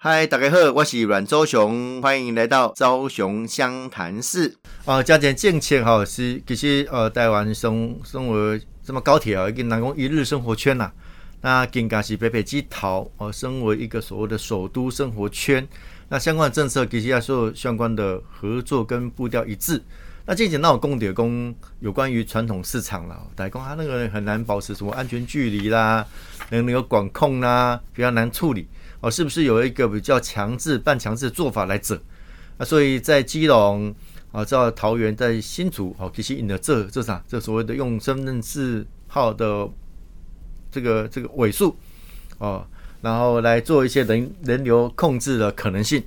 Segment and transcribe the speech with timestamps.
[0.00, 4.56] 嗨，大家好，我是阮周雄，欢迎来到周雄湘潭市。
[4.84, 10.92] 啊，加减政策哈是其实呃，台湾生生活这么高铁啊，一个南宫一日生活圈呐。
[11.40, 15.66] 那更加是北北基桃哦，身为一个所谓的首都生活圈，
[16.08, 19.82] 那相关的政策其实要受相关的合作跟步调一致。
[20.26, 26.06] 那近前那种供点工有关于传统市场了，代工它那个很难保持什么安全距离啦，
[26.50, 28.68] 能有管控啦，比较难处理。
[29.00, 31.98] 哦，是不是有一个比较强制、半强制的做法来整？
[32.56, 33.94] 啊，所以在基隆
[34.32, 37.22] 啊，在桃园，在新竹，哦，其实引了这这啥？
[37.28, 39.68] 这所谓的用身份证号的
[40.70, 41.76] 这个这个尾数
[42.38, 42.66] 哦，
[43.00, 46.02] 然后来做一些人人流控制的可能性。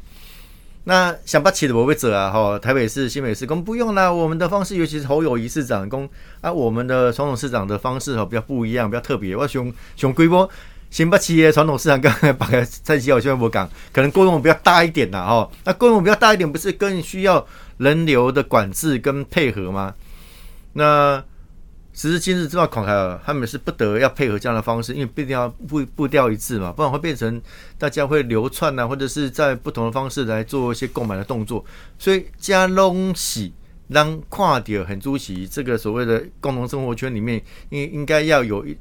[0.83, 6.09] 那想不起的我会者啊，哈，台北市、新北市公不用啦，我们的方式，尤其是侯友谊市长公
[6.41, 10.49] 啊，我们的传统市长的方式哈比较不一样，比较特别，我熊熊规模。
[10.91, 15.49] 新北企业传统市场，刚才把蔡奇好像我讲，可能规模比较大一点啦，哈。
[15.63, 19.95] 那规模比较大一点，不是更需要人流的管制跟配合吗？
[20.73, 21.23] 那
[21.93, 22.91] 时至今日，这道考开
[23.25, 27.41] 他们是不得要配合这样的方式，因为必定要步步调一致嘛，不然会变成
[27.77, 31.63] 大家会流窜呐，或者是在不同的方式来做一些购买的动作。
[31.97, 33.53] 所以加东西
[33.87, 38.77] 让跨点很出席这个所谓的共同生活圈里面，应应该要有一。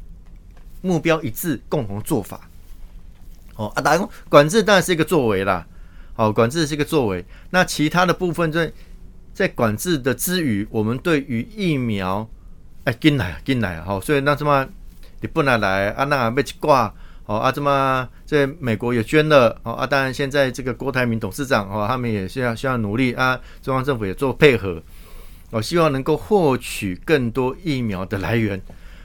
[0.81, 2.49] 目标一致，共同做法。
[3.57, 5.67] 哦啊，打工管制当然是一个作为啦。
[6.15, 7.25] 好，管制是一个作为。
[7.51, 8.73] 那其他的部分在
[9.35, 12.29] 在管制的之余，我们对于疫苗，
[12.85, 14.67] 哎，进来进来好，所以那什么
[15.21, 16.05] 你不能来啊？
[16.05, 16.93] 那被去挂
[17.27, 17.53] 哦啊？
[17.53, 19.87] 怎么在美国也捐了哦啊？
[19.87, 23.39] 当然现在这个郭台铭董事长哦，他们也需要需要努力啊。
[23.63, 24.83] 中央政府也做配合，
[25.51, 28.61] 我希望能够获取更多疫苗的来源。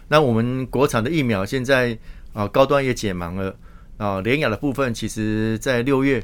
[0.08, 1.98] 那我们国产的疫苗现在
[2.34, 3.56] 啊高端也解盲了
[3.98, 6.23] 啊，联雅的部分其实在六月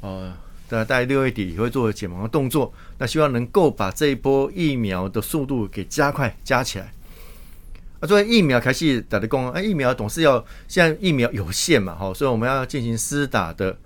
[0.00, 0.36] 啊，
[0.68, 2.72] 大概六月底也会做解盲的动作。
[2.98, 6.92] 那希望能够把这一波疫苗的速度给加快加起来。
[8.00, 13.76] 啊，作为疫苗开始打的工啊，疫苗总是要现在疫苗有限嘛，哈，所以我们要进行施打的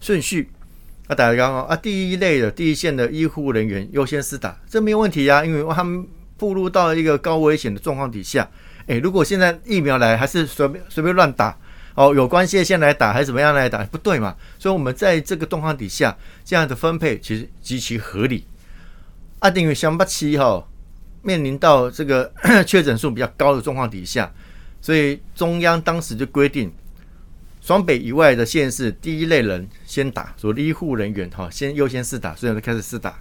[0.00, 0.48] 顺序。
[1.08, 6.06] 啊，打刚刚啊，第一类的第一线的医护人员优先施打，这没有问题呀，因为他们
[6.38, 8.48] 步入到一个高危险的状况底下。
[8.86, 11.56] 诶，如果现在疫苗来还是随便随便乱打
[11.94, 14.36] 哦，有关系先来打还是怎么样来打，不对嘛？
[14.58, 18.46] 所以，我们在这个状况底下，这样的分配其实极其合理。
[19.38, 20.66] 阿丁与香巴七哈
[21.22, 22.32] 面临到这个
[22.66, 24.30] 确诊数比较高的状况底下，
[24.82, 26.70] 所以中央当时就规定，
[27.62, 33.18] 双北以外的县市第一类人先打，所以医护人员哈先优先试打，所以就开始试打。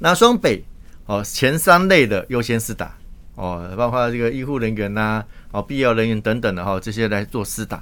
[0.00, 0.64] 那双北
[1.06, 2.97] 哦前三类的优先试打。
[3.38, 7.80] 哦，包括这个医护人员呐，哦，必要人员等等的哈，这些来做施打，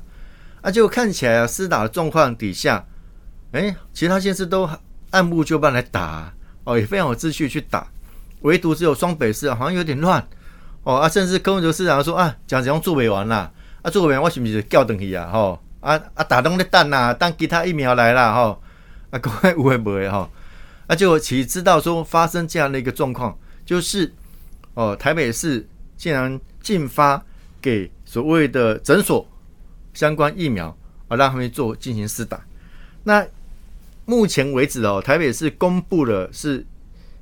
[0.60, 2.84] 啊，结果看起来啊，施打的状况底下，
[3.52, 4.68] 哎，其他县市都
[5.12, 6.30] 按部就班来打，
[6.64, 7.86] 哦，也非常有秩序去打，
[8.42, 10.28] 唯独只有双北市好像有点乱，
[10.82, 13.50] 哦，啊，甚至柯文哲市长说啊，讲怎样做不完啦，
[13.80, 18.62] 啊，做不完我是不是叫等去啊，吼，啊啊，打东的蛋呐，当其他疫苗来了，吼，
[19.08, 20.28] 啊，各位误会不会哈？
[20.86, 23.34] 啊，结果其实知道说发生这样的一个状况，
[23.64, 24.12] 就是。
[24.76, 25.66] 哦，台北市
[25.96, 27.24] 竟然进发
[27.62, 29.26] 给所谓的诊所
[29.94, 30.68] 相关疫苗
[31.08, 32.44] 啊，让他们做进行施打。
[33.04, 33.26] 那
[34.04, 36.66] 目前为止哦，台北市公布了是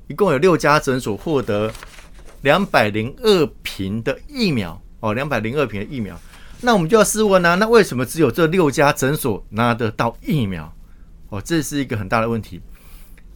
[0.07, 1.71] 一共有六家诊所获得
[2.41, 6.19] 两百零二瓶的疫苗哦，两百零二瓶的疫苗。
[6.59, 10.75] 那我们就要试问啊，那为什么只有这六家诊所拿得到疫苗？
[11.29, 12.61] 哦，这是一个很大的问题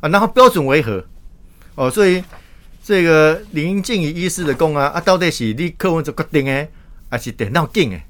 [0.01, 0.09] 啊。
[0.09, 1.06] 然后标准为何？
[1.75, 2.22] 哦，所以。
[2.84, 6.70] 这个林静怡医师的讲啊，啊，到底是你客户做决定诶，
[7.10, 8.04] 还是电脑定诶？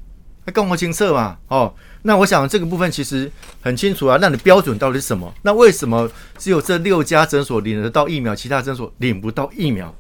[0.46, 1.38] 还讲不清楚嘛？
[1.50, 3.30] 哦，那我想这个部分其实
[3.62, 4.18] 很清楚啊。
[4.22, 5.32] 那你标准到底是什么？
[5.42, 9.94] 那为什么只有这六家诊所领得到疫苗，其他诊所领不到疫苗？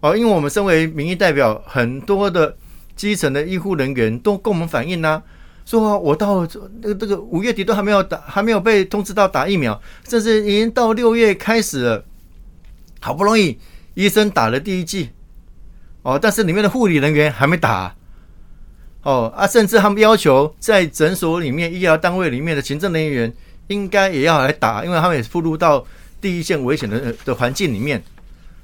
[0.00, 2.56] 哦，因为我们身为民意代表，很多的
[2.94, 5.20] 基层的医护人员都跟我们反映呐，
[5.66, 6.46] 说我到
[6.80, 12.04] 那个这个五月底都还没有打，还没有被通知到打疫苗，甚至已经到六月开始了，
[13.00, 13.58] 好不容易。
[13.98, 15.10] 医生打了第一剂，
[16.02, 17.92] 哦，但是里面的护理人员还没打，
[19.02, 23.34] 哦啊，甚至他们要求在诊所里面、医疗单位里面的行政人员
[23.66, 25.84] 应该也要来打，因为他们也是步入到
[26.20, 28.00] 第一线危险的的环境里面。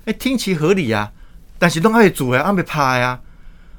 [0.05, 1.11] 哎，听其合理呀，
[1.59, 3.21] 但是都还主呀，还没怕呀。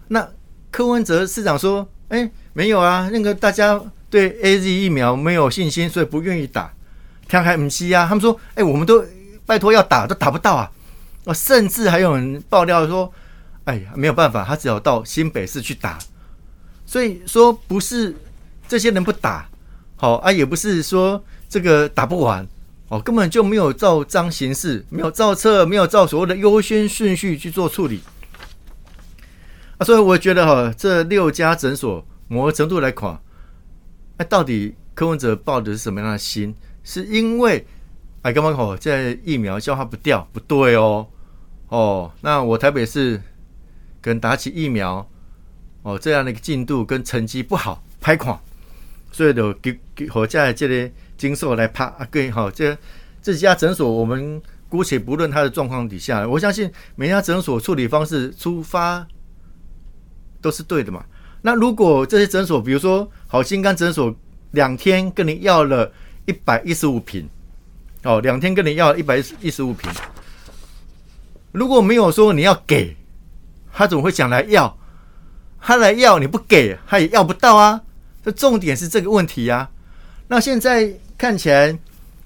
[0.10, 0.28] 那
[0.70, 6.74] 柯文哲市长说：“哎，没有啊，那个大家对 A Z 疫苗没有信心，所以不愿意打。”
[7.30, 9.02] 看开唔西啊，他们说：“哎，我们都
[9.46, 10.70] 拜托要打，都打不到啊。”
[11.26, 13.12] 哦，甚至还有人爆料说
[13.66, 16.00] ：“哎呀，没有办法，他只有到新北市去打。”
[16.86, 18.16] 所以说，不是
[18.68, 19.50] 这些人不打
[19.96, 22.48] 好啊，也不是说这个打不完，
[22.90, 28.02] 哦，根本就没有照章行事，没有照册，没有照所谓的优先顺序去做处理。
[29.78, 33.20] 啊，所以我觉得哈，这六家诊所某个程度来讲，
[34.18, 36.56] 那到底柯文哲抱的是什么样的心？
[36.84, 37.66] 是因为
[38.22, 41.08] 哎，刚刚好，在疫苗消化不掉，不对哦，
[41.76, 43.22] 哦，那我台北市
[44.00, 45.06] 跟打起疫苗，
[45.82, 48.40] 哦，这样的一个进度跟成绩不好，拍垮，
[49.12, 52.78] 所以就给给好在这里经受来拍啊，对好，这
[53.22, 59.06] 这几家诊所，我们姑且不论它的状况底下，我相信每家诊所处理方式出发。
[60.42, 61.04] 都是对的嘛？
[61.42, 64.16] 那如果这些诊所，比如说好心肝诊所，
[64.52, 65.92] 两天跟你要了
[66.28, 67.28] 一百一十五瓶，
[68.04, 69.92] 哦，两天跟你要一百一十五瓶，
[71.56, 72.98] 如果没有说你要给，
[73.72, 74.78] 他怎么会想来要？
[75.62, 77.82] 他来要你不给，他也要不到啊。
[78.26, 79.70] 这重点是这个问题呀。
[80.28, 81.80] 那现在看起来，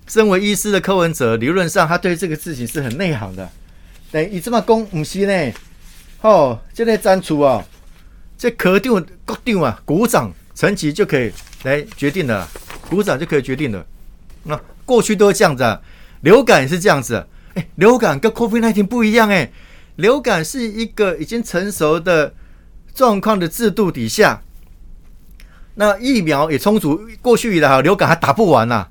[0.08, 3.48] 身为医师的柯文哲，理论上他对这个事情是很内行的。
[4.12, 5.54] 等你这么讲，唔是呢？
[6.22, 7.64] 哦，这个删除啊。
[8.36, 8.92] 这可定
[9.26, 11.32] 国定啊，鼓掌成绩就可以
[11.62, 12.50] 来决定了，
[12.90, 13.86] 鼓掌就可以决定了。
[14.42, 15.80] 那过去都是这样子啊，
[16.22, 17.28] 流感也是这样子。
[17.56, 19.52] 哎，流感跟 COVID-19 不一样哎，
[19.96, 22.34] 流感是一个已经成熟的
[22.94, 24.42] 状况的制度底下，
[25.76, 27.02] 那疫苗也充足。
[27.22, 28.88] 过去以来哈，流感还打不完呐。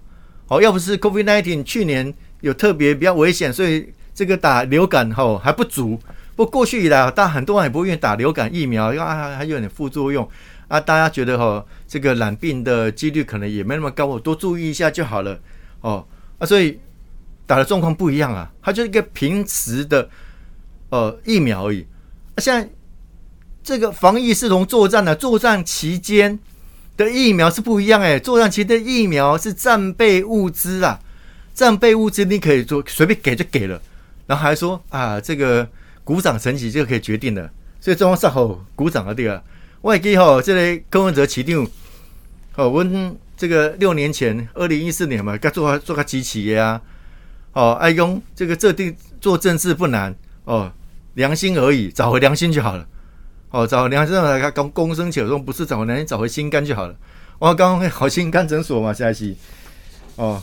[0.49, 6.01] 哦，要不是 COVID-19 去年有特别比较危险，所以这个打流感吼还不足。
[6.35, 10.27] 不过去以来，但很多人也不愿意打流感疫苗，因为还还有点副作用
[10.69, 10.81] 啊。
[10.81, 15.39] 大家觉得哈，这个染病的几率可能也没那么高，我多注意一下就好了
[15.81, 16.07] 哦。
[16.39, 16.79] 啊，所以
[17.49, 20.09] 打的状况不一样啊，它就是一个平时的
[20.91, 21.85] 呃疫苗而已。
[22.37, 22.69] 现在
[23.65, 26.39] 这个防疫是从作战的，作战期间
[26.97, 31.00] 的疫苗是不一样哎，作战期间的疫苗是战备物资啊，
[31.55, 33.81] 战备物资你可以做随便给就给了，
[34.27, 35.67] 然后还说啊这个。
[36.09, 37.50] 鼓掌成绩就可以决定了，
[37.83, 39.43] 所以中央上好鼓掌啊，对啊。
[39.83, 41.71] 外记吼，这类柯文哲起定，
[42.56, 42.83] 哦，我
[43.37, 46.81] 这个六年前，二零一四年嘛，该做做个机器的啊。
[47.59, 50.15] 哦，爱用这个这地做政治不难
[50.45, 50.71] 哦，
[51.15, 52.87] 良心而已，找回良心就好了。
[53.51, 56.95] 哦，找良心来看，公公生且中不是找回良心，找回心肝就好了。
[57.41, 59.37] 我刚刚好心肝诊所嘛，下一期
[60.15, 60.41] 哦，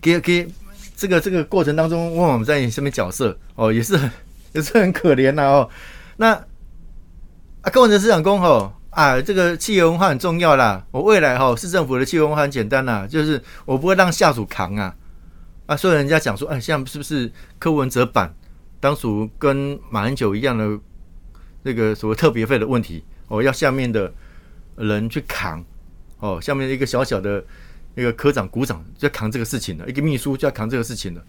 [0.00, 0.48] 给给
[0.96, 4.10] 这个这个过程当中，问我们在什么角色哦，也是很。
[4.54, 5.68] 也是很可怜呐哦，
[6.18, 6.32] 那
[7.62, 10.86] 啊，柯文哲市长公吼啊，这个企业文化很重要啦。
[10.92, 14.94] 我未来哈市政府的企业文化很简单呐，就是我不会让下属扛啊
[15.66, 18.34] 啊，所以人家讲说，哎，像是不是柯文哲版
[18.80, 20.78] 当属跟马英九一样的
[21.62, 24.12] 那个所谓特别费的问题哦，要下面的
[24.76, 25.64] 人去扛
[26.18, 27.42] 哦，下面一个小小的
[27.94, 31.24] 那个科长、股长就要扛这个事情了，一个秘书就要扛这个事情了，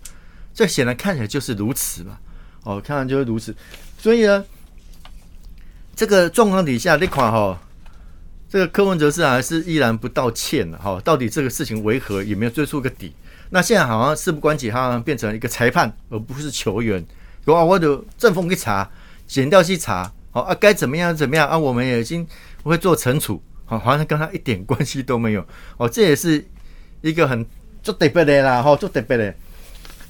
[0.53, 2.17] 这显然看起来就是如此嘛。
[2.63, 3.55] 哦，看来就是如此，
[3.97, 4.43] 所以呢，
[5.95, 7.61] 这个状况底下，那款哈，
[8.49, 10.99] 这个柯文哲是还是依然不道歉的哈？
[11.05, 13.13] 到底这个事情为何，也没有追出个底？
[13.55, 17.01] 那现在好像事不关己，好像变成一个裁判，而不是球员。
[17.45, 18.91] 有啊，我的正风去查，
[19.25, 21.57] 剪掉去查，好啊，该怎么样怎么样啊？
[21.57, 22.27] 我们也已经
[22.63, 25.45] 会做惩处，好，好像跟他一点关系都没有。
[25.77, 26.45] 哦，这也是
[26.99, 27.45] 一个很
[27.81, 29.33] 做特别的啦，哈，做特别的。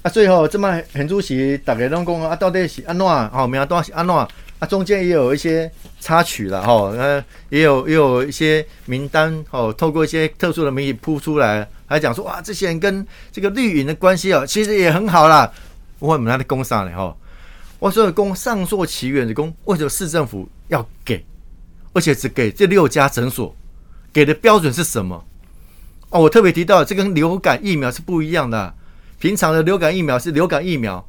[0.02, 3.06] 啊，最后这么很主席大家拢讲啊，到底是安怎？
[3.06, 4.28] 哦，名单是安怎？
[4.58, 5.70] 啊，中间也有一些
[6.00, 15.52] 插曲了，哈，呃，也有也有一些名单，哦，透过一些特殊的媒体铺出来，还讲说哇，这些人跟这个绿营的关系哦，其实也很好啦。
[15.98, 17.14] 我们他的工商呢，哈，
[17.78, 21.24] 我说公上溯其源的公，为什么市政府要给？
[21.92, 23.54] 而且只给这六家诊所，
[24.12, 25.22] 给的标准是什么？
[26.10, 28.74] 哦，我特别提到，这跟流感疫苗是不一样的。
[29.18, 31.04] 平常的流感疫苗是流感疫苗，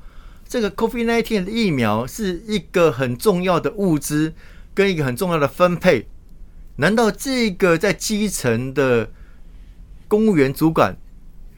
[0.47, 4.33] 这个 COVID-19 的疫苗是一个很重要的物资
[4.73, 6.07] 跟一个很重要的分配。
[6.77, 9.11] 难道这个在基层的
[10.07, 10.95] 公务员主管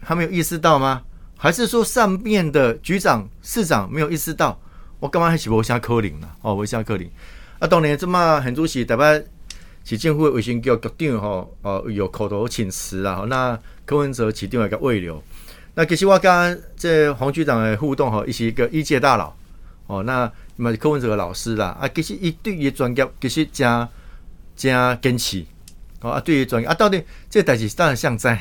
[0.01, 1.03] 还没有意识到吗？
[1.37, 4.59] 还是说上面的局长、市长没有意识到？
[4.99, 6.29] 我干嘛还起我下科林呢？
[6.41, 7.09] 哦，我下科林。
[7.59, 9.21] 啊，当年这么很主席，代表
[9.85, 13.25] 市政府的卫生局局长吼，哦，有口头请辞啊。
[13.29, 15.23] 那柯文哲起另外一个位流。
[15.79, 19.33] 那其实我跟这黄局长的互动哈，一个医界大佬
[19.87, 21.67] 哦，那么柯文哲的老师啦。
[21.79, 23.87] 啊，其实一对于专业其实加
[24.57, 25.41] 加坚持
[26.01, 28.37] 哦啊，对于专业啊，到底这代志当然像在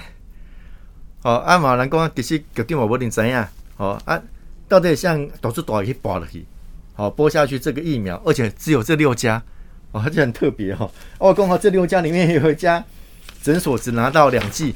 [1.23, 4.21] 哦啊，马人讲其实决定我不定怎样哦啊，
[4.67, 6.45] 到底像导致多少去播了去，
[6.95, 7.57] 好播下去。
[7.57, 9.41] 这个疫苗，而且只有这六家
[9.93, 10.91] 哦，它就很特别哈。
[11.19, 12.85] 我讲好这六家里面有一家
[13.41, 14.75] 诊所只拿到两剂，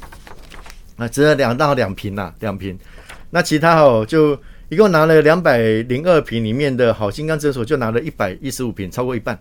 [1.07, 2.77] 只有两到两瓶呐，两瓶。
[3.29, 9.39] 那其他哦，就一共拿了两百零二瓶，里面的好心肝诊所就拿了一百一十五瓶，超过一半。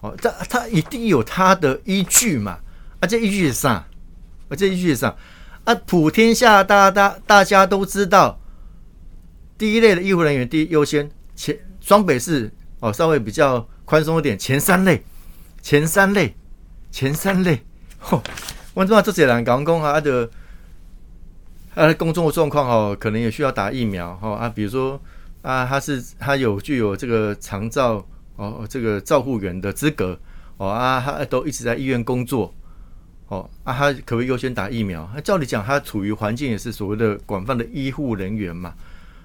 [0.00, 2.58] 哦，这他一定有他的依据嘛？
[3.00, 3.70] 啊，这依据是啥？
[3.70, 3.88] 啊，
[4.56, 5.16] 这依据是啥？
[5.64, 8.40] 啊，普天下大大大家都知道，
[9.56, 15.02] 第一类的医护人员第一优先，前双北市哦稍微比较宽松一点，前三类，
[15.62, 16.34] 前三类，
[16.90, 17.62] 前三类。
[17.98, 18.22] 吼，
[18.74, 20.30] 我知道这些人讲讲啊，他的
[21.78, 25.00] 他的公众的状况哦，可能也需要打疫苗哈啊，比如说
[25.42, 28.06] 啊，他是他有具有这个长照。
[28.38, 30.16] 哦，这个照护员的资格
[30.58, 32.54] 哦啊，他都一直在医院工作
[33.26, 35.10] 哦啊，他可不可以优先打疫苗？
[35.12, 38.72] 那照理讲，他处于环境也是所谓的广泛的医护人员嘛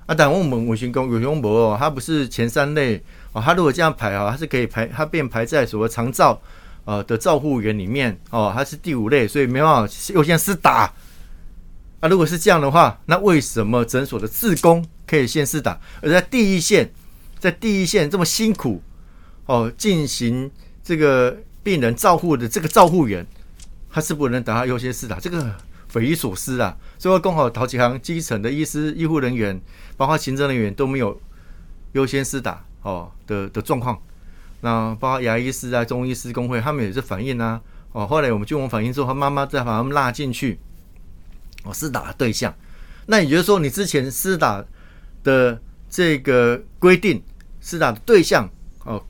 [0.07, 2.99] 啊，但我们卫生工有用博哦，他不是前三类
[3.33, 6.41] 哦，他如果这样排啊，他是可以排，他便排在所谓长照
[6.85, 10.91] 呃的照护员里面哦，他是第五类，所以没办法优先施打
[12.03, 12.09] 啊。
[12.09, 16.91] 如果是这样的话，那为什么诊所的自工可以先试打，而在第一线，
[17.39, 18.81] 在第一线这么辛苦？
[19.45, 20.51] 哦，进行
[20.83, 23.25] 这个病人照护的这个照护员，
[23.89, 25.55] 他是不能打他优先试打，这个
[25.87, 26.75] 匪夷所思啊！
[26.97, 29.61] 所以刚好好几行基层的医师、医护人员，
[29.95, 31.19] 包括行政人员都没有
[31.91, 33.97] 优先试打哦的的状况。
[34.61, 37.61] 那包括牙医师啊、中医师工会，他们也是反映啊。
[37.91, 40.57] 哦，后来我们据我们反映之后，他妈妈再把他们拉进去
[41.63, 42.53] 哦施打的对象。
[43.05, 44.63] 那也就是说，你之前施打
[45.23, 47.21] 的这个规定
[47.61, 48.49] 施打的对象
[48.85, 49.03] 哦。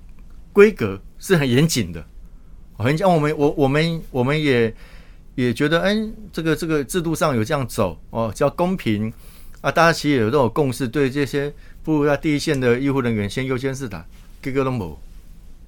[0.54, 2.06] 规格是很严谨的，
[2.78, 4.72] 很讲我们我我们我们也
[5.34, 5.98] 也觉得，哎，
[6.32, 9.12] 这个这个制度上有这样走哦，叫公平
[9.62, 14.06] 啊，大家其实有都有共识，对这些步入在第一线的医护人员先优先试打，
[14.44, 14.96] 各个都冇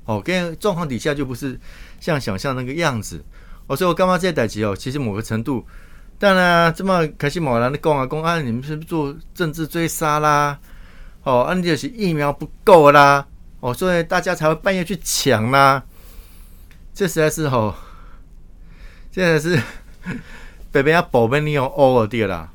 [0.06, 1.60] 哦，跟状况底下就不是
[2.00, 3.24] 像想象那个样子
[3.66, 5.66] 哦，所以我刚刚这些代级哦，其实某个程度，
[6.18, 10.58] 当然这么开心某人的讲啊讲啊，你们是不是做政治追杀啦？
[11.24, 13.28] 哦，啊，就是疫苗不够啦。
[13.60, 15.84] 哦，所以大家才会半夜去抢啦。
[16.94, 17.76] 这实在是吼，
[19.12, 19.60] 现在是
[20.72, 22.52] 北边要保贝你有 over 啦。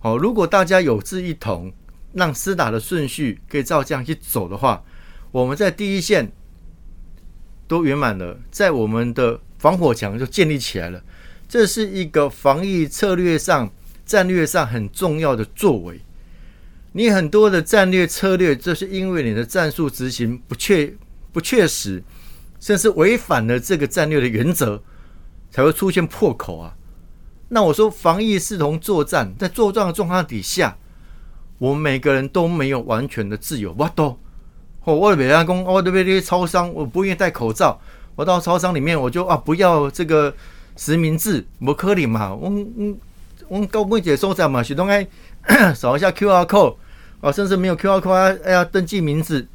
[0.00, 1.72] 好，如果大家有志一同，
[2.14, 4.82] 让施打的顺序可以照这样去走的话，
[5.30, 6.32] 我们在第一线
[7.68, 11.00] 都圆满了，在我们的防火墙就建立起来了。
[11.50, 13.68] 这是一个防疫策略上、
[14.06, 16.00] 战略上很重要的作为。
[16.92, 20.94] 你很多的战略策略，就是因为你的战术执行不确
[21.32, 22.00] 不确实，
[22.60, 24.80] 甚至违反了这个战略的原则，
[25.50, 26.76] 才会出现破口啊。
[27.48, 30.78] 那我说防疫视同作战，在作战的状况底下，
[31.58, 33.74] 我们每个人都没有完全的自由。
[33.76, 34.16] 我都，
[34.84, 37.80] 我北安工，我这边这些超商，我不愿意戴口罩，
[38.14, 40.32] 我到超商里面我就啊不要这个
[40.76, 42.34] 实名制，不可能嘛。
[42.34, 42.96] 我我
[43.48, 45.06] 我高妹姐所在嘛，许东爱。
[45.74, 46.76] 扫一下 Q R code
[47.22, 49.48] 啊，甚至没有 Q R code，哎呀，登记名字。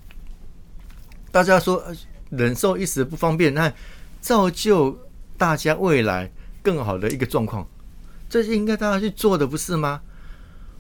[1.31, 1.83] 大家说
[2.31, 3.71] 忍受一时不方便，那
[4.19, 4.97] 造就
[5.37, 6.31] 大家未来
[6.63, 7.67] 更好的一个状况，
[8.27, 10.01] 这是应该大家去做的，不是吗？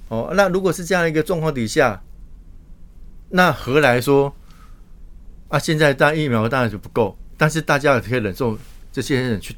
[0.07, 2.01] 哦，那如果是这样一个状况底下，
[3.29, 4.33] 那何来说
[5.49, 5.59] 啊？
[5.59, 8.57] 现在打疫苗当然就不够，但是大家也可以忍受
[8.91, 9.55] 这些人去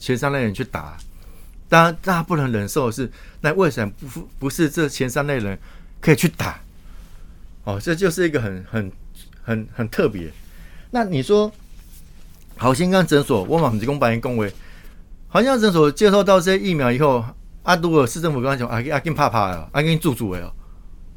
[0.00, 0.96] 前三类人去打。
[1.68, 3.08] 当然，大家不能忍受的是，
[3.42, 5.56] 那为什么不不是这前三类人
[6.00, 6.58] 可以去打？
[7.62, 8.90] 哦，这就是一个很很
[9.44, 10.32] 很很特别。
[10.90, 11.52] 那你说，
[12.56, 14.52] 好心肝诊所，我马提供白人恭维，
[15.28, 17.24] 好心诊所接受到这些疫苗以后，
[17.62, 20.40] 阿杜尔市政府跟他讲，阿阿金怕怕啊，阿金住住的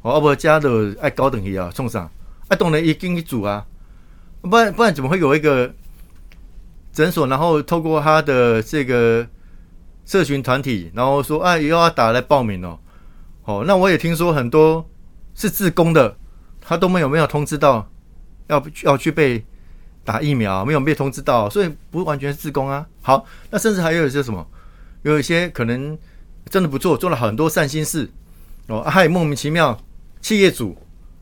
[0.02, 2.08] 哦，哦不加的爱高等级啊，送上，
[2.46, 3.66] 啊当然已经去煮啊，
[4.42, 5.74] 不然不然怎么会有一个
[6.94, 9.26] 诊所，然后透过他的这个。
[10.06, 12.78] 社群团体，然后说啊，又要打来报名哦。
[13.44, 14.86] 哦，那我也听说很多
[15.34, 16.14] 是自工的，
[16.60, 17.90] 他都没有没有通知到
[18.48, 19.42] 要要去被
[20.04, 22.86] 打疫苗，没有被通知到，所以不完全是自工啊。
[23.00, 24.46] 好，那甚至还有一些什么，
[25.04, 25.98] 有一些可能
[26.50, 28.06] 真的不错，做了很多善心事
[28.66, 29.80] 哦，还莫名其妙
[30.20, 30.76] 企业主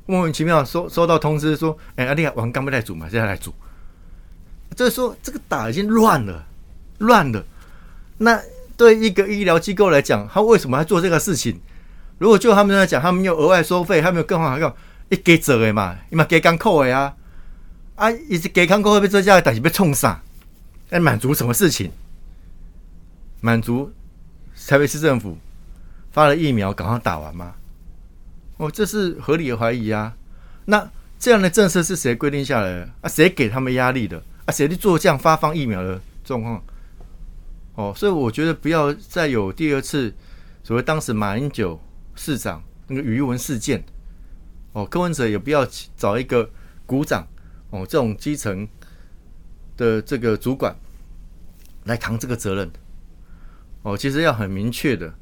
[0.06, 3.54] 莫名其妙收收到通知说，哎，阿弟王刚不来组嘛，现在来组，
[4.74, 6.46] 就是说这个打已经乱了，
[6.98, 7.44] 乱了，
[8.18, 8.40] 那。
[8.74, 11.60] 对一个医疗机构来讲，他为什么要做这个事情？
[12.18, 14.74] 如果就他们来讲，他们有额外收费，他们有更好讲，
[15.10, 17.14] 一给走的嘛，你嘛给港口的呀，
[17.94, 20.20] 啊，一直给港口被这家但是被冲上，
[20.88, 21.92] 来满足什么事情？
[23.40, 23.92] 满足
[24.66, 25.38] 台北市政府
[26.10, 27.54] 发了疫苗，赶快打完吗？
[28.56, 30.14] 哦，这是合理的怀疑啊。
[30.64, 32.88] 那这样的政策是谁规定下来的？
[33.02, 34.20] 啊，谁给他们压力的？
[34.52, 36.62] 谁去做这样发放疫苗的状况？
[37.74, 40.12] 哦，所以我觉得不要再有第二次
[40.62, 41.80] 所谓当时马英九
[42.14, 43.82] 市长那个余文事件，
[44.74, 45.66] 哦，柯文哲也不要
[45.96, 46.50] 找一个
[46.84, 47.26] 股长
[47.70, 48.68] 哦，这种基层
[49.74, 50.76] 的这个主管
[51.84, 52.70] 来扛这个责任，
[53.80, 55.14] 哦，其实要很明确的，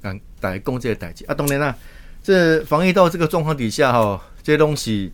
[0.00, 1.76] 嗯，来攻这些代际啊，当然啦，
[2.22, 5.12] 这防疫到这个状况底下哈，这些东西，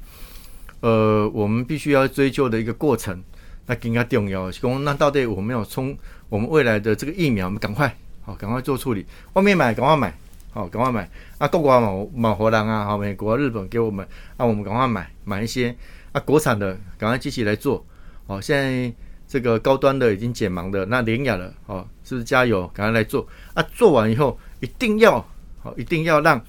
[0.79, 3.21] 呃，我们必须要追究的一个过程。
[3.67, 5.97] 那更加重要，是讲那到底我们要从
[6.29, 9.07] 我们未来的这个疫苗，我们赶快好，赶快做处理。
[9.33, 10.15] 外面买，赶快买，
[10.53, 11.09] 好，赶快买。
[11.39, 14.07] 啊，各国外嘛，买荷兰啊，好，美国、日本给我们，
[14.37, 15.75] 啊，我们赶快买，买一些
[16.13, 17.85] 啊，国产的，赶快继续来做。
[18.27, 18.95] 好，现在
[19.27, 23.27] 这个高端的已经减盲的，那廉雅的，好，是不是加油，赶快来做？
[23.55, 25.25] 啊，做完以后一定要
[25.63, 26.41] 好，一定要让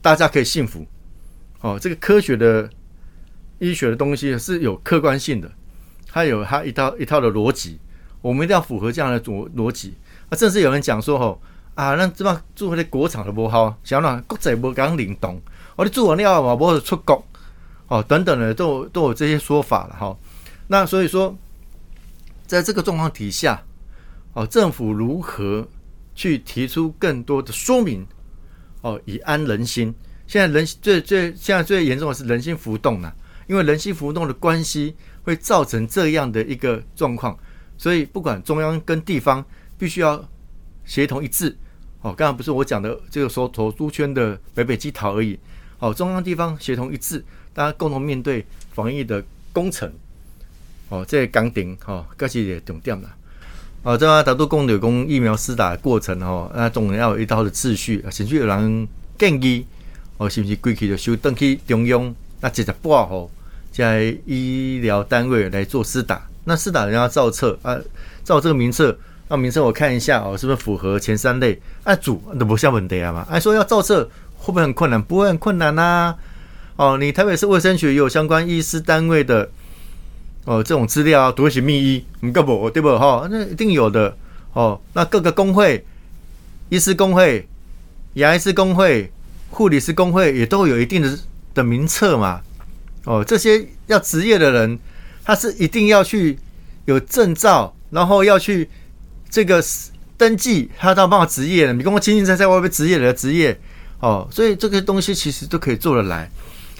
[0.00, 0.86] 大家可以幸福。
[1.60, 2.68] 哦，这个科学的
[3.58, 5.50] 医学的东西是有客观性的。
[6.12, 7.80] 它有它一套一套的逻辑，
[8.20, 9.94] 我们一定要符合这样的逻逻辑。
[10.28, 11.40] 啊，甚至有人讲说吼
[11.74, 15.40] 啊，那这帮做那国产的不好，想让国际不讲灵动，
[15.74, 17.24] 我你做完了嘛，不出国
[17.88, 20.14] 哦，等等的都有都有这些说法了哈。
[20.68, 21.34] 那所以说，
[22.46, 23.62] 在这个状况底下，
[24.34, 25.66] 哦，政府如何
[26.14, 28.06] 去提出更多的说明
[28.82, 29.94] 哦，以安人心？
[30.26, 33.12] 现在人最最现在最严重的是人心浮动呢，
[33.46, 34.94] 因为人心浮动的关系。
[35.22, 37.38] 会造成这样的一个状况，
[37.78, 39.44] 所以不管中央跟地方
[39.78, 40.22] 必须要
[40.84, 41.56] 协同一致。
[42.00, 45.38] 哦，刚刚不是我讲的这个说投猪圈的北北基桃而已。
[45.78, 47.24] 哦，中央地方协同一致，
[47.54, 49.92] 大家共同面对防疫的工程。
[50.88, 53.16] 哦，这岗顶哈，各是也重点啦。
[53.82, 58.88] 哦，这，大都讲的讲疫苗施打的过程哦，那总要有一套的秩序，甚至有人
[59.18, 59.64] 建议
[60.18, 63.30] 哦，是不是归去就收登去中央，那直接挂号。
[63.72, 67.78] 在医疗单位来做施打，那施打人要照册啊，
[68.22, 68.96] 照这个名册，
[69.28, 71.58] 那名册我看一下哦，是不是符合前三类？
[71.82, 74.04] 啊，主都不像问题啊嘛，按说要照册
[74.36, 75.02] 会不会很困难？
[75.02, 76.14] 不会很困难呐。
[76.76, 79.48] 哦，你台北市卫生局有相关医师单位的
[80.44, 83.26] 哦，这种资料啊读起密医，唔够不对不哈？
[83.30, 84.14] 那一定有的
[84.52, 84.78] 哦。
[84.92, 85.86] 那各个工会、
[86.68, 87.48] 医师工会、
[88.14, 89.10] 牙医师工会、
[89.50, 91.18] 护理师工会也都有一定的
[91.54, 92.40] 的名册嘛。
[93.04, 94.78] 哦，这些要职业的人，
[95.24, 96.38] 他是一定要去
[96.84, 98.70] 有证照，然后要去
[99.28, 99.60] 这个
[100.16, 101.72] 登记，他到办法职业的。
[101.72, 103.58] 你跟我清清在在外面职业的职业，
[103.98, 106.30] 哦，所以这个东西其实都可以做得来。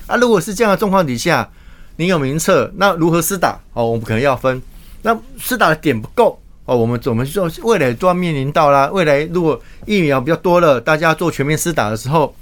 [0.06, 1.50] 啊，如果是这样的状况底下，
[1.96, 3.61] 你有名册，那如何施打？
[3.72, 4.62] 哦，我们可能要分。
[5.02, 7.50] 那施打的点不够，哦，我们怎么做？
[7.64, 8.88] 未来都要面临到啦。
[8.92, 12.32] 未来如果疫苗比较多了，大家做全面施打的时候，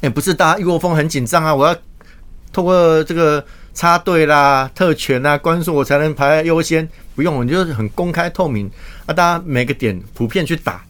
[0.00, 1.76] 也不是大家一窝蜂很紧张啊，我要。
[2.52, 8.68] 通过这个插队啦、特权啦、关注我才能排优先，不用，我就是很公开透明
[9.06, 10.84] 啊，大家每个点普遍去打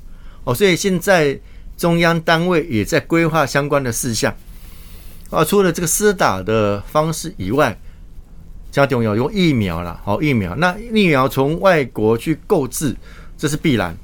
[0.44, 0.54] 哦。
[0.54, 1.38] 所以现在
[1.76, 4.34] 中央单位也在规划相关的事项
[5.30, 5.44] 啊。
[5.44, 7.76] 除了这个施打的方式以外，
[8.70, 10.54] 加重要用疫苗了，好疫苗。
[10.54, 12.96] 那疫苗从外国去购置，
[13.36, 13.94] 这是必然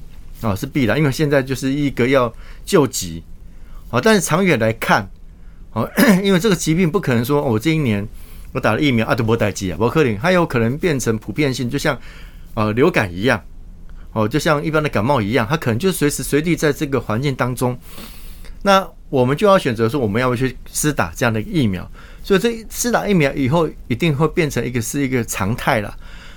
[0.42, 2.30] 啊，是必然，因为现在就是一个要
[2.66, 3.22] 救急
[3.90, 4.00] 啊。
[4.02, 5.08] 但是长远来看。
[5.74, 5.90] 哦，
[6.22, 8.06] 因为这个疾病不可能说，我这一年
[8.52, 11.98] 我打了疫苗，阿德伯代基啊，伯克林，它有可能变成普遍性，就像
[12.54, 13.42] 呃流感一样，
[14.12, 17.76] 哦，就像一般的感冒一样，它可能就随时随地在这个环境当中。
[18.62, 21.90] 那我们就要选择说，我们要不去施打这样的疫苗？
[22.22, 25.94] 所以这施打疫苗以后，一定会变成一个是一个常态了。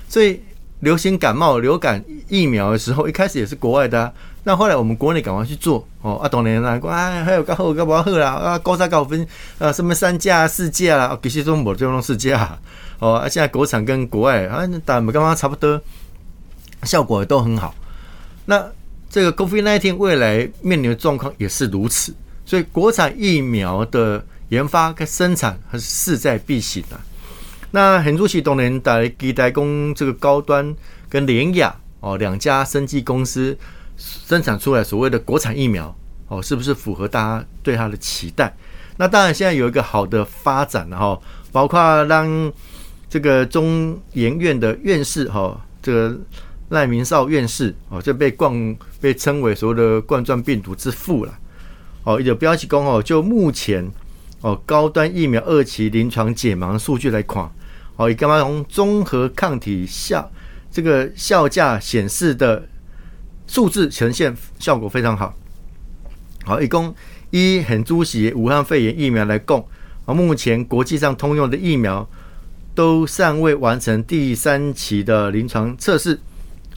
[0.08, 0.40] 所以
[0.80, 4.12] 流行感冒、流感疫苗的时候，一开始也是国外的。
[4.44, 9.26] 那后来我们国内赶快去做哦，啊，当年啊，啊，还有高好高不好啦，啊，高三高分，
[9.58, 12.58] 啊，什么三价四价啦，其实都无这种四价
[12.98, 15.78] 哦，啊，现在国产跟国外啊，打没干嘛差不多，
[16.84, 17.74] 效果都很好。
[18.46, 18.64] 那
[19.10, 22.14] 这个 COVID-19 未来面临的状况也是如此，
[22.46, 26.98] 所以国产疫苗的研发跟生产还是势在必行的。
[27.72, 30.74] 那很多期当年打期待供这个高端
[31.10, 33.58] 跟联雅哦两家生技公司。
[33.98, 35.94] 生产出来所谓的国产疫苗
[36.28, 38.56] 哦，是不是符合大家对它的期待？
[38.96, 42.52] 那当然，现在有一个好的发展了哈，包括让
[43.08, 46.16] 这个中研院的院士哈，这个
[46.68, 51.38] 赖明少院士哦，就被冠被称为所谓的冠状病毒之父了。
[52.04, 53.84] 哦，有标题公哦，就目前
[54.42, 57.50] 哦高端疫苗二期临床解盲数据来看，
[57.96, 60.30] 哦以干嘛从综合抗体效
[60.70, 62.68] 这个效价显示的。
[63.48, 65.34] 数字呈现效果非常好，
[66.44, 66.94] 好，一共
[67.30, 69.66] 一很猪血武汉肺炎疫苗来供，
[70.04, 72.08] 啊，目前国际上通用的疫苗
[72.74, 76.20] 都尚未完成第三期的临床测试，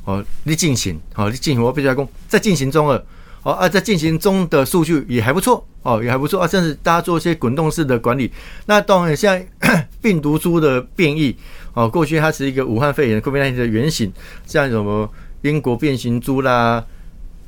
[0.05, 3.05] 哦，你进行，哦，你进行，我必须要供，在进行中了，
[3.43, 8.31] 哦啊，在进行中的数据也还不错，哦，也还不错啊，甚至大家做一些滚动式的管理。
[8.65, 9.29] 那当然，现
[9.59, 11.35] 在 病毒株的变异，
[11.73, 14.11] 哦，过去它是一个武汉肺炎 COVID-19 的原型，
[14.45, 15.07] 像什么
[15.41, 16.83] 英国变形猪啦，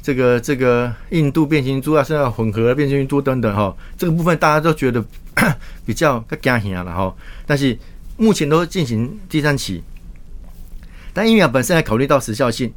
[0.02, 5.04] 这个这个印度变形猪啊，甚至混合变形猪等等，哈，这个部分大家都觉得
[5.86, 7.16] 比较更惊吓了，哈。
[7.46, 7.78] 但是
[8.18, 9.84] 目前都进行第三期。
[11.16, 12.74] 但疫苗本身还考虑到时效性，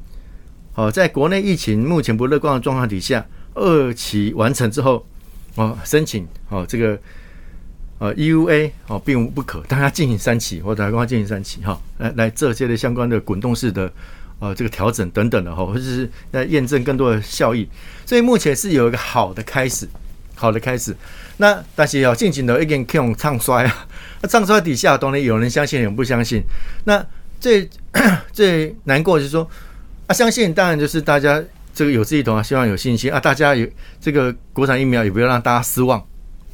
[0.74, 3.24] 好，在国内疫情目前不乐观的状况底下，
[3.54, 5.06] 二期完成之后，
[5.54, 6.98] 哦，申请哦这个
[7.98, 13.90] 呃 EUA 哦并无不可，但它进行三期或者还光进行三期哈，来来这些的相关的滚动式的
[14.38, 17.68] 呃这个调整等等的哈，或者是在验证更多的效益，
[18.04, 19.88] 所以目前是有一个好的开始，
[20.34, 20.96] 好的开始。
[21.38, 23.86] 那但是要进行的一点这种唱衰啊，
[24.22, 26.42] 那唱衰底下当然有人相信，有人不相信，
[26.84, 27.04] 那。
[27.38, 27.68] 最
[28.32, 29.46] 最难过就是说
[30.06, 31.40] 啊，相信当然就是大家
[31.74, 33.68] 这个有志一同啊，希望有信心啊，大家有
[34.00, 36.00] 这个国产疫苗也不要让大家失望。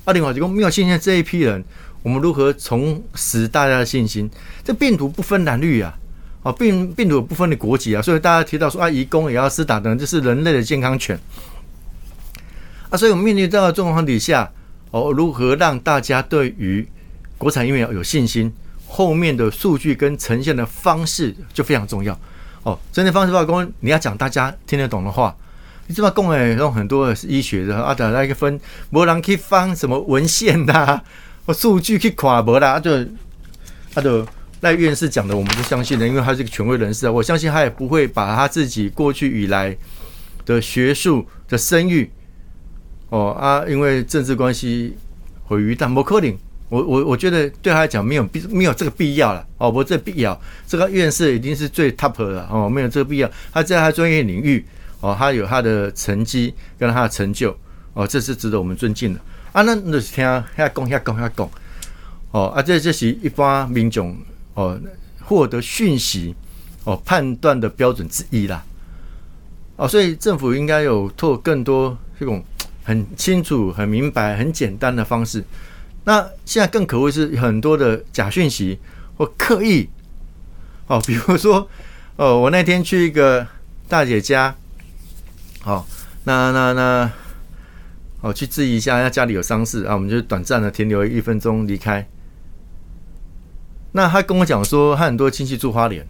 [0.04, 1.64] 啊，另外就没有信心这一批人，
[2.02, 4.28] 我们如何重拾大家的信心？
[4.64, 5.96] 这病毒不分蓝绿啊，
[6.42, 11.18] 啊病病毒不分的国籍啊，所以大家提到说啊，移工也要施打等，这是人类的健康权
[12.90, 12.96] 啊。
[12.96, 14.50] 所以我们面临这样的状况底下，
[14.90, 16.86] 哦，如何让大家对于
[17.38, 18.52] 国产疫苗有信心？
[18.86, 22.12] 后面的数据跟呈现的方式就非常重要
[22.62, 22.78] 哦。
[22.92, 25.34] 呈现方式话，公你要讲大家听得懂的话，
[25.86, 31.00] 你这么讲诶，用很多医学的啊，大家去分，无人去翻什么文献呐，
[31.46, 32.90] 或数据去看无啦，就
[33.94, 34.26] 他就
[34.62, 39.76] 赖院士讲的，我们就相信的，因为他是个权威人士啊，我相信他也不会把他自己过去以来
[40.46, 42.10] 的学术的声誉
[43.10, 44.96] 哦啊，因为政治关系
[45.44, 46.36] 毁于但不可能。
[46.68, 53.30] 我我我觉得对他来讲没有必没有这个必要了哦，不这必要，这个院士已经是最 top 的哦，没有这个必要。
[53.52, 54.64] 他在他专业领域
[55.00, 57.54] 哦，他有他的成绩跟他的成就
[57.92, 59.20] 哦，这是值得我们尊敬的
[59.52, 59.60] 啊。
[59.62, 61.50] 那那是听下讲下讲下讲
[62.30, 64.16] 哦啊，这这是一般民众
[64.54, 64.80] 哦
[65.20, 66.34] 获得讯息
[66.84, 68.64] 哦判断的标准之一啦
[69.76, 72.44] 哦，所以政府应该有透更多这种
[72.84, 75.42] 很清楚、很明白、很简单的方式。
[76.04, 78.78] 那现在更可恶是很多的假讯息
[79.16, 79.88] 或刻意
[80.88, 81.68] 哦，比如说
[82.16, 83.46] 哦，我那天去一个
[83.88, 84.54] 大姐家，
[85.60, 85.86] 好，
[86.24, 87.10] 那那那
[88.20, 92.06] 哦，去质疑一下，她家里有丧事啊，我们就短暂的停留一分钟离开。
[93.92, 96.06] 那他跟我讲说，他很多亲戚住花莲，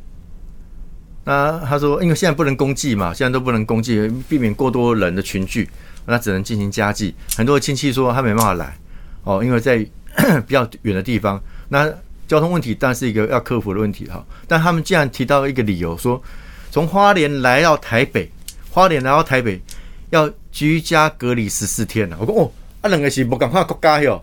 [1.24, 5.68] 那他说，因为现在不能公祭嘛，现在都不能公祭，避免过多人的群聚，
[6.06, 7.14] 那只能进行家祭。
[7.36, 8.76] 很多亲戚说他没办法来。
[9.24, 9.76] 哦，因为在
[10.46, 11.88] 比较远的地方，那
[12.26, 14.24] 交通问题当然是一个要克服的问题哈。
[14.48, 16.20] 但他们既然提到一个理由，说
[16.72, 18.28] 从花莲来到台北，
[18.70, 19.60] 花莲来到台北
[20.10, 22.16] 要居家隔离十四天了。
[22.20, 24.20] 我说哦，啊两个是不赶快国家哟，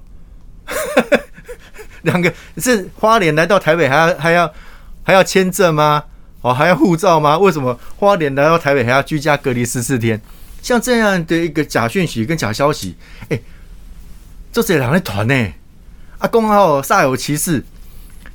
[2.03, 4.53] 两个是花莲来到台北还要还要
[5.03, 6.03] 还要签证吗？
[6.41, 7.37] 哦，还要护照吗？
[7.37, 10.21] 为什么花莲来到台北还要居家隔离十四天？
[10.61, 12.95] 像这样的一个假讯息跟假消息，
[13.29, 13.39] 哎。
[14.51, 15.53] 就这两个团呢，
[16.17, 17.63] 啊，公号煞有其事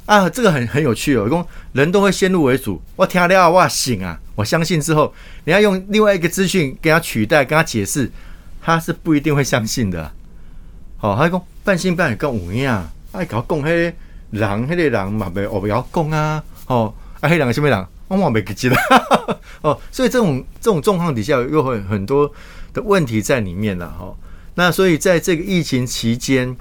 [0.07, 1.29] 啊，这个很很有趣哦。
[1.29, 8.09] 公人都会先入为主，我听了哇醒啊，我相信之后，你要用另外一个资讯给他取代，跟他解释，
[8.63, 10.13] 他是不一定会相信的。
[10.99, 13.93] 好，阿公半信半疑跟五样，爱搞讲迄
[14.33, 18.77] 人，迄个人嘛袂我不要讲啊，哦，啊，迄两个什么人，我嘛袂记得。
[19.63, 22.31] 哦，所以这种这种状况底下，又会很多
[22.73, 24.13] 的问题在里面了，哈。
[24.57, 26.57] 那所以在这个疫情期间，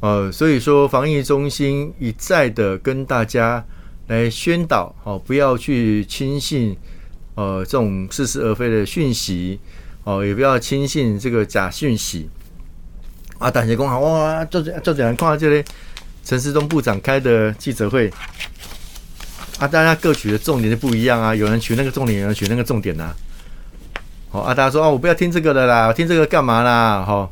[0.00, 3.64] 呃，所以说防疫中心一再的跟大家
[4.08, 6.76] 来宣导，哦，不要去轻信
[7.36, 9.58] 呃这种似是而非的讯息，
[10.04, 12.28] 哦，也不要轻信这个假讯息。
[13.44, 15.62] 啊，感谢公好哇，做做怎样看到这里
[16.24, 18.10] 陈世忠部长开的记者会，
[19.58, 23.14] 啊，大家各取的重点就不一样啊，有人取那个重点，有人取那个重点呐。
[24.30, 24.54] 哦啊！
[24.54, 27.04] 大家说哦，我不要听这个的啦，我听这个干嘛啦？
[27.04, 27.30] 哈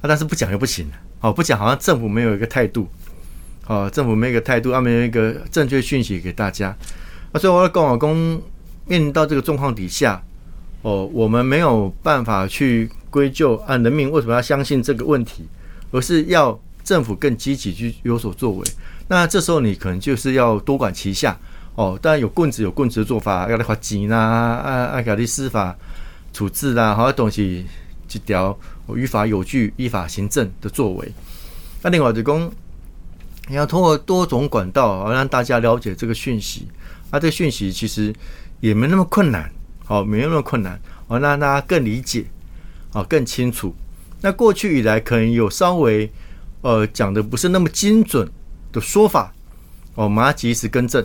[0.00, 0.02] 啊！
[0.02, 2.88] 但是不讲又不行，哦，不讲好像政府没有一个态度，
[3.68, 6.76] 哦，政府没有一个态度，啊，没有一个正确讯息给大家。
[7.30, 8.42] 啊，所以我跟老公
[8.86, 10.20] 面临到这个状况底下，
[10.82, 15.46] 哦，我们没有办法去归咎啊人民为什么要相信这个问题，
[15.90, 18.64] 而是要政府更积极去有所作为。
[19.08, 21.38] 那这时候你可能就是要多管齐下，
[21.74, 25.76] 哦，当然有棍子有棍子的做法，要来罚钱啦，啊啊，搞啲司法。
[26.30, 27.64] 处置啦，好多东西
[28.12, 28.56] 一条
[28.94, 31.12] 于法有据、依法行政的作为。
[31.82, 32.52] 那另外就讲，
[33.48, 36.68] 你要通过多种管道，让大家了解这个讯息。
[37.10, 38.14] 那这个讯息其实
[38.60, 39.50] 也没那么困难，
[39.84, 42.26] 好，没那么困难，哦，让大家更理解，
[42.92, 43.74] 哦，更清楚。
[44.20, 46.10] 那过去以来可能有稍微
[46.62, 48.28] 呃讲的不是那么精准
[48.72, 49.32] 的说法，
[49.94, 51.04] 哦，我们要及时更正，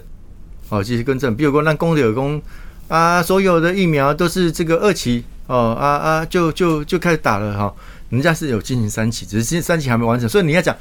[0.69, 1.35] 哦，及时更正。
[1.35, 2.41] 比如说，让公有公
[2.87, 7.71] 啊，所有的疫苗都是这个二期，哦啊啊，就就就开始打了哈，
[8.09, 10.75] 人家是有进行三期，只是三期还没完成，所以你要讲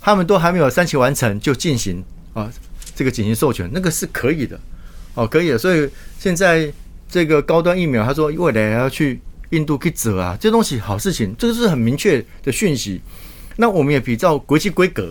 [0.00, 2.50] 他们都还没有三期完成就进行啊
[2.94, 4.60] 这个进行授权，那个是可以的，
[5.14, 5.56] 哦，可以的。
[5.56, 6.70] 所以现在
[7.08, 9.18] 这个高端疫苗，他说未来要去。
[9.50, 13.00] 印度可以走啊，这东西好事情，这个是很明确的讯息。
[13.56, 15.10] 那我们也比照国际规格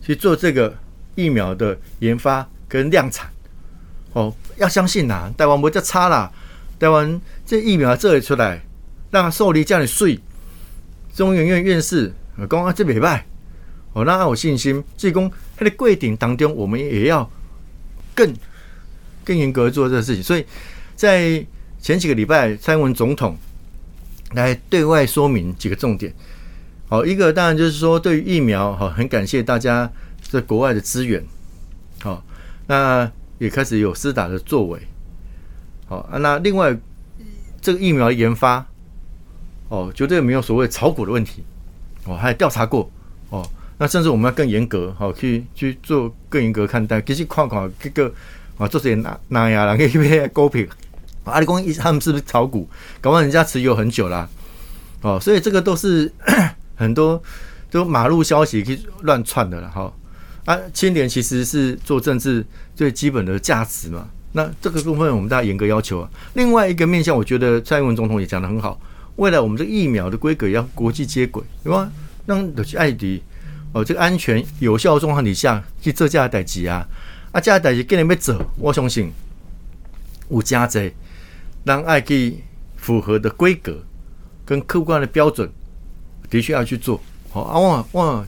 [0.00, 0.74] 去做这个
[1.14, 3.30] 疫苗的研发跟量产。
[4.14, 6.32] 哦，要相信呐，台湾不叫差啦，
[6.78, 8.62] 台湾这疫苗做出来，
[9.10, 10.18] 让受理这样的税，
[11.14, 12.12] 中研院院士
[12.48, 13.26] 讲啊，这没败，
[13.92, 14.82] 哦，那有信心。
[14.96, 17.30] 所以讲，它的柜顶当中，我们也要
[18.14, 18.34] 更
[19.24, 20.22] 更严格做这个事情。
[20.22, 20.44] 所以
[20.96, 21.46] 在
[21.78, 23.36] 前几个礼拜，蔡英文总统。
[24.32, 26.12] 来对外说明几个重点。
[26.88, 29.90] 好，一个当然就是说，对于疫苗，哈，很感谢大家
[30.22, 31.22] 在国外的资源。
[32.02, 32.24] 好，
[32.66, 34.80] 那也开始有施打的作为。
[35.86, 36.76] 好，那另外
[37.60, 38.66] 这个疫苗研发，
[39.68, 41.44] 哦，绝对没有所谓炒股的问题。
[42.06, 42.90] 哦，还调查过。
[43.28, 47.00] 哦，那甚至我们要更严格，好，去去做更严格看待。
[47.02, 48.10] 其实看看这个
[48.56, 50.64] 啊，做些哪哪样人去买股票。
[51.30, 52.68] 阿里公他们是不是炒股？
[53.00, 54.28] 搞完人家持有很久啦，
[55.02, 56.12] 哦，所以这个都是
[56.76, 57.22] 很多
[57.70, 59.92] 都马路消息去乱窜的了哈。
[60.44, 64.08] 啊，青年其实是做政治最基本的价值嘛。
[64.32, 66.10] 那这个部分我们大家严格要求啊。
[66.34, 68.80] 另外一个面向，我觉得蔡英文总统也讲的很好，
[69.16, 71.90] 未来我们这疫苗的规格要国际接轨，对吧？
[72.24, 73.22] 让的去艾迪
[73.72, 76.86] 哦，这个安全有效状况底下去做价代级啊，
[77.32, 79.12] 啊，价代级跟你要走，我相信
[80.30, 80.90] 有加在。
[81.68, 82.42] 让爱可以
[82.76, 83.76] 符合的规格
[84.46, 85.46] 跟客观的标准，
[86.30, 86.98] 的确要去做
[87.30, 87.58] 好啊！
[87.60, 88.24] 哇哇，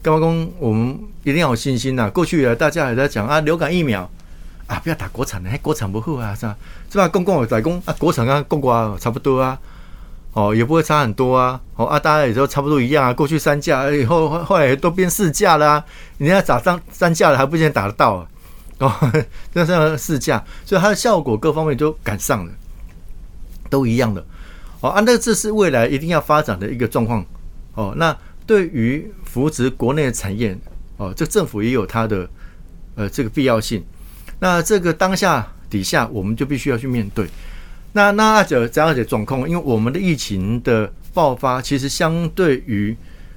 [0.00, 2.08] 干嘛讲我们一定要有信心呐！
[2.08, 4.08] 过去啊，大家也在讲啊，流感疫苗
[4.68, 6.56] 啊，不要打国产的，国产不好啊，是吧？
[6.88, 7.08] 是吧？
[7.08, 9.58] 公共在讲啊，国产跟公国差不多啊，
[10.32, 13.12] 哦，也不会差很多啊，哦啊，大家也都差不多一样啊。
[13.12, 15.84] 过去三价以后后来都变四价了啊，
[16.18, 18.28] 人家打上三价了还不见打得到啊，
[18.78, 19.12] 哦，
[19.52, 22.52] 这是四价，所以它的效果各方面都赶上了。
[23.70, 24.24] 都一样的，
[24.80, 27.24] 哦，啊，那这是未来一定要发展的一个状况，
[27.74, 30.56] 哦，那对于扶持国内的产业，
[30.96, 32.28] 哦，这政府也有它的
[32.94, 33.82] 呃这个必要性。
[34.38, 37.26] 那这个当下底下，我们就必须要去面对。
[37.92, 42.94] 那那阿者这样子状况，因为我们的疫情的爆发，其实相对于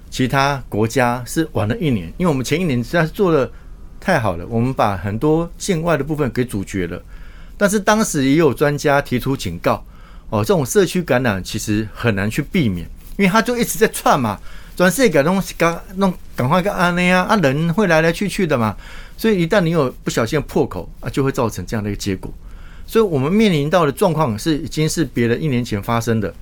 [0.09, 3.49] 其他国家是晚了一年，因为我们前一年实在是做的
[3.99, 7.01] 太好了，我们把很多境外的部分给阻绝了。
[7.55, 9.83] 但是当时也有专家提出警告。
[10.29, 12.85] 哦，这种社区感染其实很难去避免，
[13.15, 14.37] 因为它就一直在串嘛，
[14.75, 18.75] 转世感东西赶弄赶快个安内啊，啊人会来来去去的嘛，
[19.17, 22.29] 所以一旦你有不小心的破口啊，就会造成这样的一个结果。
[22.85, 26.33] 所以我们面临到的状况是已经是别人一年前发生的，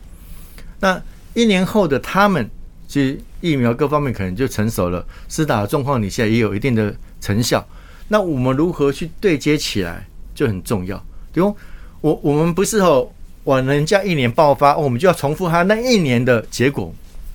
[0.80, 1.00] 那
[1.36, 2.50] 一年后的他们
[2.88, 7.64] 其实疫苗各方面可能就成熟了，施打的状况你现在也有一定的成效，
[8.08, 10.98] 那我们如何去对接起来就很重要。
[11.32, 11.56] 比如
[12.02, 13.08] 我我们不是哦。
[13.46, 16.94] 晚人家一年爆发，我们就要重复他那一年的结果，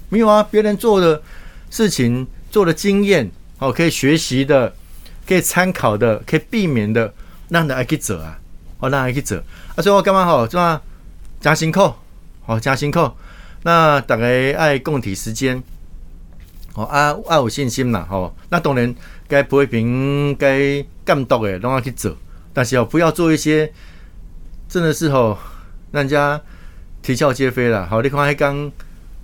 [0.08, 0.42] 没有啊？
[0.50, 1.22] 别人做的
[1.70, 4.74] 事情、做的经验，哦，可以学习的、
[5.26, 7.14] 可以参考的、可以避免的，
[7.48, 8.38] 让人去走啊，
[8.80, 9.36] 哦，让人去走。
[9.76, 10.48] 啊，所以我干嘛好？
[10.48, 10.82] 是吧？
[11.40, 11.92] 加辛苦，
[12.44, 13.08] 好加辛苦。
[13.62, 15.62] 那大概爱共体时间，
[16.74, 18.34] 哦，啊，爱有信心啦，哦。
[18.48, 18.92] 那当然
[19.28, 22.16] 该批评、该监督的，让他去走。
[22.52, 23.72] 但是哦，不要做一些
[24.68, 25.38] 真的是哦。
[25.92, 26.40] 人家
[27.03, 27.87] 啼笑皆非了。
[27.87, 28.70] 好，你看还刚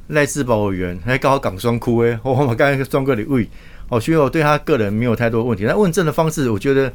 [0.08, 3.48] 赖世宝委员还刚好港双哭诶，我我刚才双哥的位，
[3.88, 5.64] 哦，所以我对他个人没有太多问题。
[5.64, 6.92] 那问政的方式，我觉得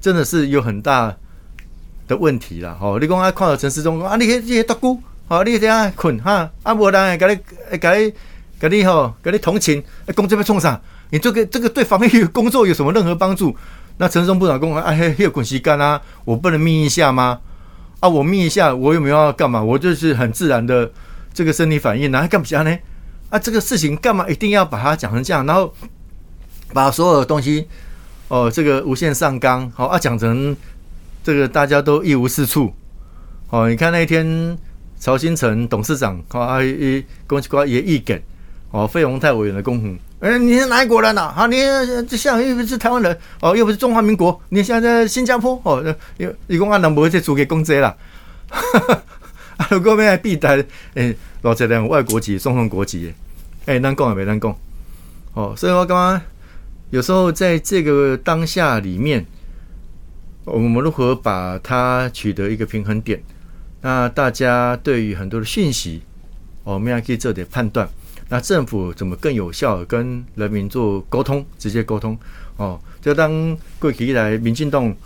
[0.00, 1.14] 真的是有很大
[2.08, 2.76] 的问题啦。
[2.78, 8.14] 好，你讲啊，看到陈世忠啊，你这些大姑，好，你这样困哈，啊，无人给你给你
[8.58, 9.82] 给你吼，给你同情，
[10.14, 10.80] 工作要冲啥？
[11.10, 13.54] 你这个这个对防疫工作有什么任何帮助？
[13.98, 17.40] 那陈世忠部长讲啊，嘿，有滚洗干啊，我不能眯一下吗？
[18.02, 19.62] 啊，我眯一下，我有没有要干嘛？
[19.62, 20.90] 我就是很自然的
[21.32, 22.78] 这个生理反应，哪还干不下呢？
[23.30, 25.72] 啊，这个事情干嘛一定要把它讲成这样，然后
[26.72, 27.68] 把所有的东西
[28.26, 30.56] 哦，这个无限上纲，好啊，讲成
[31.22, 32.74] 这个大家都一无是处。
[33.50, 34.58] 哦，你看那一天
[34.98, 38.20] 曹新成董事长啊，一恭喜瓜也一梗
[38.72, 39.80] 哦，费鸿泰委员的公
[40.22, 41.22] 哎，你是哪一国人呐？
[41.34, 41.56] 啊，你
[42.06, 47.92] 这像又不是台湾人哦，又不是中华民国，你现在在新加坡哦，有一共按人无这租给公职啦。
[49.58, 53.12] 啊，如果要必带诶，老这两外国籍、双重国籍，
[53.66, 54.56] 诶，难讲也没难讲。
[55.34, 56.20] 哦，所以我刚刚
[56.90, 59.26] 有时候在这个当下里面，
[60.44, 63.20] 我们如何把它取得一个平衡点？
[63.80, 66.02] 那大家对于很多的讯息，
[66.62, 67.88] 我们要可以做点判断。
[68.32, 72.18] 那政府怎么更有效跟人民做沟通，直接沟通？
[72.56, 74.96] 哦，就当过去以来，民进党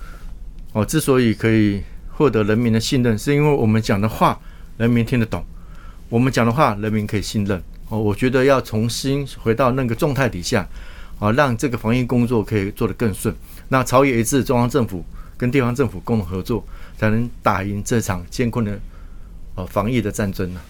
[0.73, 4.39] 哦之所以可以获得人民的信任，是因为我们讲的话
[4.77, 5.45] 人民听得懂，
[6.09, 7.61] 我们讲的话人民可以信任。
[7.89, 10.65] 哦，我觉得要重新回到那个状态底下，
[11.19, 13.35] 啊，让这个防疫工作可以做得更顺。
[13.71, 15.05] 那朝野一致，中央政府
[15.37, 16.65] 跟地方政府共同合作，
[16.97, 18.79] 才能打赢这场艰困的
[19.57, 20.61] 呃防疫的战争呢。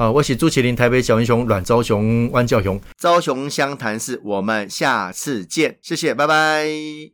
[0.00, 6.70] 啊我是朱麒麟，台北小英雄阮昭雄、汪教雄，昭雄湘潭市，我们下次见，谢谢，拜拜。